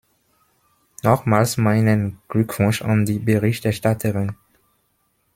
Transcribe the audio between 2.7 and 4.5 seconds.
an die Berichterstatterin!